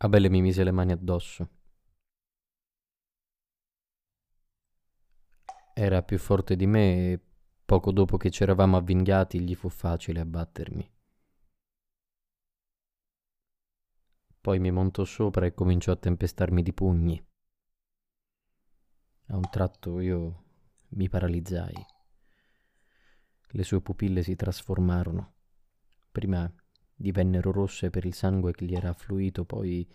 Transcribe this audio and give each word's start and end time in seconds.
Abele 0.00 0.28
mi 0.28 0.40
mise 0.40 0.62
le 0.62 0.70
mani 0.70 0.92
addosso. 0.92 1.48
Era 5.74 6.02
più 6.02 6.18
forte 6.18 6.54
di 6.54 6.66
me 6.66 7.12
e 7.12 7.20
poco 7.64 7.90
dopo 7.90 8.16
che 8.16 8.30
ci 8.30 8.44
eravamo 8.44 8.76
avvinghiati 8.76 9.40
gli 9.40 9.54
fu 9.56 9.68
facile 9.68 10.20
abbattermi. 10.20 10.88
Poi 14.40 14.58
mi 14.60 14.70
montò 14.70 15.04
sopra 15.04 15.46
e 15.46 15.52
cominciò 15.52 15.90
a 15.90 15.96
tempestarmi 15.96 16.62
di 16.62 16.72
pugni. 16.72 17.26
A 19.26 19.36
un 19.36 19.50
tratto 19.50 19.98
io 20.00 20.44
mi 20.90 21.08
paralizzai. 21.08 21.86
Le 23.50 23.62
sue 23.64 23.80
pupille 23.80 24.22
si 24.22 24.36
trasformarono. 24.36 25.34
Prima 26.10 26.50
divennero 27.00 27.52
rosse 27.52 27.90
per 27.90 28.04
il 28.04 28.12
sangue 28.12 28.52
che 28.52 28.64
gli 28.64 28.74
era 28.74 28.90
affluito, 28.90 29.44
poi 29.44 29.88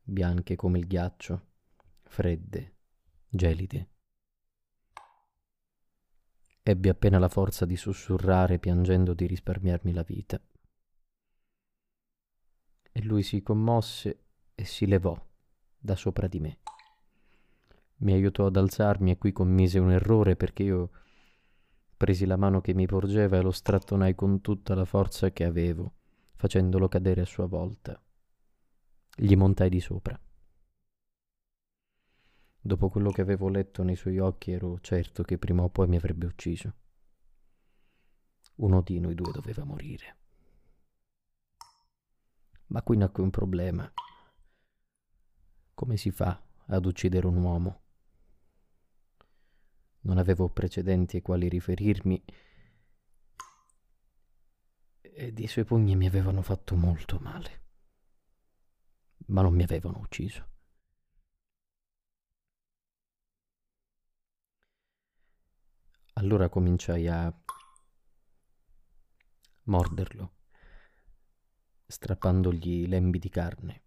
bianche 0.00 0.54
come 0.54 0.78
il 0.78 0.86
ghiaccio, 0.86 1.46
fredde, 2.02 2.74
gelide. 3.28 3.88
Ebbi 6.62 6.88
appena 6.88 7.18
la 7.18 7.28
forza 7.28 7.66
di 7.66 7.76
sussurrare 7.76 8.58
piangendo 8.58 9.12
di 9.12 9.26
risparmiarmi 9.26 9.92
la 9.92 10.04
vita. 10.04 10.40
E 12.92 13.02
lui 13.02 13.22
si 13.24 13.42
commosse 13.42 14.20
e 14.54 14.64
si 14.64 14.86
levò 14.86 15.20
da 15.76 15.96
sopra 15.96 16.28
di 16.28 16.38
me. 16.38 16.58
Mi 17.96 18.12
aiutò 18.12 18.46
ad 18.46 18.56
alzarmi 18.56 19.10
e 19.10 19.18
qui 19.18 19.32
commise 19.32 19.80
un 19.80 19.90
errore 19.90 20.36
perché 20.36 20.62
io 20.62 20.90
presi 21.96 22.24
la 22.24 22.36
mano 22.36 22.60
che 22.60 22.72
mi 22.72 22.86
porgeva 22.86 23.36
e 23.36 23.42
lo 23.42 23.50
strattonai 23.50 24.14
con 24.14 24.40
tutta 24.40 24.74
la 24.74 24.84
forza 24.84 25.32
che 25.32 25.44
avevo 25.44 26.02
facendolo 26.36 26.88
cadere 26.88 27.22
a 27.22 27.26
sua 27.26 27.46
volta. 27.46 28.00
Gli 29.16 29.34
montai 29.36 29.68
di 29.68 29.80
sopra. 29.80 30.18
Dopo 32.60 32.88
quello 32.88 33.10
che 33.10 33.20
avevo 33.20 33.48
letto 33.48 33.82
nei 33.82 33.96
suoi 33.96 34.18
occhi 34.18 34.50
ero 34.52 34.80
certo 34.80 35.22
che 35.22 35.38
prima 35.38 35.62
o 35.62 35.68
poi 35.68 35.86
mi 35.86 35.96
avrebbe 35.96 36.26
ucciso. 36.26 36.74
Uno 38.56 38.80
di 38.82 38.98
noi 39.00 39.14
due 39.14 39.32
doveva 39.32 39.64
morire. 39.64 40.16
Ma 42.68 42.82
qui 42.82 42.96
nacque 42.96 43.22
un 43.22 43.30
problema. 43.30 43.92
Come 45.74 45.96
si 45.96 46.10
fa 46.10 46.42
ad 46.66 46.86
uccidere 46.86 47.26
un 47.26 47.36
uomo? 47.36 47.82
Non 50.00 50.18
avevo 50.18 50.48
precedenti 50.48 51.16
ai 51.16 51.22
quali 51.22 51.48
riferirmi 51.48 52.24
ed 55.16 55.38
i 55.38 55.46
suoi 55.46 55.64
pugni 55.64 55.94
mi 55.94 56.06
avevano 56.06 56.42
fatto 56.42 56.74
molto 56.74 57.18
male, 57.20 57.62
ma 59.26 59.42
non 59.42 59.54
mi 59.54 59.62
avevano 59.62 59.98
ucciso. 59.98 60.48
Allora 66.14 66.48
cominciai 66.48 67.06
a 67.06 67.32
morderlo, 69.64 70.32
strappandogli 71.86 72.88
lembi 72.88 73.20
di 73.20 73.28
carne. 73.28 73.82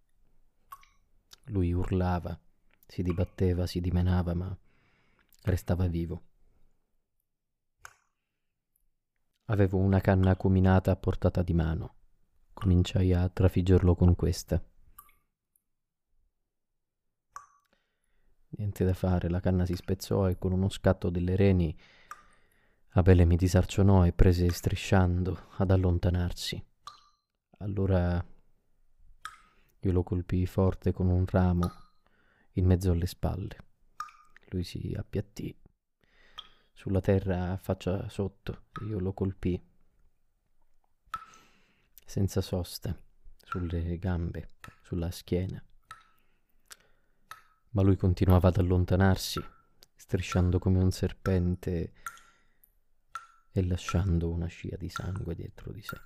Lui 1.44 1.72
urlava, 1.72 2.38
si 2.86 3.02
dibatteva, 3.02 3.66
si 3.66 3.80
dimenava, 3.80 4.34
ma 4.34 4.58
restava 5.42 5.86
vivo. 5.88 6.27
Avevo 9.50 9.78
una 9.78 10.00
canna 10.00 10.30
acuminata 10.30 10.90
a 10.90 10.96
portata 10.96 11.42
di 11.42 11.54
mano. 11.54 11.94
Cominciai 12.52 13.14
a 13.14 13.28
trafiggerlo 13.28 13.94
con 13.94 14.14
questa. 14.14 14.62
Niente 18.50 18.84
da 18.84 18.92
fare, 18.92 19.30
la 19.30 19.40
canna 19.40 19.64
si 19.64 19.74
spezzò 19.74 20.28
e 20.28 20.36
con 20.36 20.52
uno 20.52 20.68
scatto 20.68 21.08
delle 21.08 21.34
reni 21.36 21.74
Abele 22.92 23.24
mi 23.24 23.36
disarcionò 23.36 24.04
e 24.04 24.12
prese 24.12 24.50
strisciando 24.50 25.46
ad 25.58 25.70
allontanarsi. 25.70 26.62
Allora 27.58 28.22
io 29.80 29.92
lo 29.92 30.02
colpii 30.02 30.46
forte 30.46 30.92
con 30.92 31.08
un 31.08 31.24
ramo 31.26 31.70
in 32.52 32.66
mezzo 32.66 32.90
alle 32.90 33.06
spalle. 33.06 33.56
Lui 34.48 34.64
si 34.64 34.94
appiattì 34.98 35.56
sulla 36.78 37.00
terra 37.00 37.50
a 37.50 37.56
faccia 37.56 38.08
sotto. 38.08 38.66
Io 38.86 39.00
lo 39.00 39.12
colpii 39.12 39.60
senza 42.04 42.40
sosta 42.40 42.96
sulle 43.42 43.98
gambe, 43.98 44.50
sulla 44.82 45.10
schiena. 45.10 45.60
Ma 47.70 47.82
lui 47.82 47.96
continuava 47.96 48.46
ad 48.46 48.58
allontanarsi, 48.58 49.42
strisciando 49.96 50.60
come 50.60 50.78
un 50.78 50.92
serpente 50.92 51.94
e 53.50 53.66
lasciando 53.66 54.30
una 54.30 54.46
scia 54.46 54.76
di 54.76 54.88
sangue 54.88 55.34
dietro 55.34 55.72
di 55.72 55.82
sé. 55.82 56.00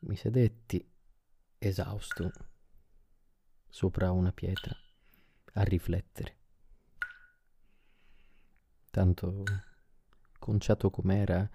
Mi 0.00 0.16
sedetti, 0.16 0.90
esausto, 1.58 2.32
sopra 3.68 4.10
una 4.10 4.32
pietra, 4.32 4.74
a 5.52 5.62
riflettere 5.64 6.37
tanto 8.98 9.44
conciato 10.40 10.90
com'era 10.90 11.48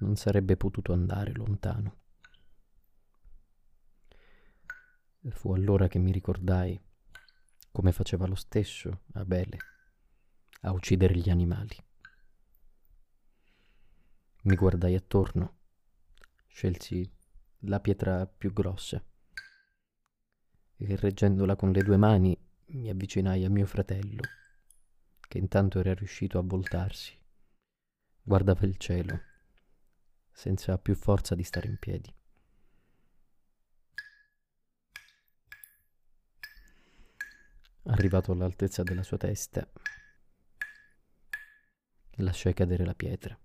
non 0.00 0.16
sarebbe 0.16 0.54
potuto 0.58 0.92
andare 0.92 1.32
lontano. 1.32 1.96
Fu 5.30 5.54
allora 5.54 5.88
che 5.88 5.98
mi 5.98 6.12
ricordai 6.12 6.78
come 7.72 7.90
faceva 7.90 8.26
lo 8.26 8.34
stesso 8.34 9.04
Abele 9.14 9.56
a 10.60 10.72
uccidere 10.72 11.16
gli 11.16 11.30
animali. 11.30 11.74
Mi 14.42 14.54
guardai 14.54 14.94
attorno, 14.94 15.60
scelsi 16.46 17.10
la 17.60 17.80
pietra 17.80 18.26
più 18.26 18.52
grossa 18.52 19.02
e 20.76 20.96
reggendola 20.96 21.56
con 21.56 21.72
le 21.72 21.82
due 21.82 21.96
mani 21.96 22.38
mi 22.66 22.90
avvicinai 22.90 23.42
a 23.42 23.48
mio 23.48 23.64
fratello 23.64 24.20
che 25.28 25.38
intanto 25.38 25.78
era 25.78 25.94
riuscito 25.94 26.38
a 26.38 26.42
voltarsi. 26.42 27.16
Guardava 28.22 28.64
il 28.66 28.76
cielo, 28.76 29.20
senza 30.30 30.78
più 30.78 30.94
forza 30.94 31.34
di 31.34 31.42
stare 31.42 31.68
in 31.68 31.78
piedi. 31.78 32.14
Arrivato 37.86 38.32
all'altezza 38.32 38.82
della 38.82 39.02
sua 39.02 39.18
testa, 39.18 39.70
lasciai 42.16 42.54
cadere 42.54 42.84
la 42.84 42.94
pietra. 42.94 43.38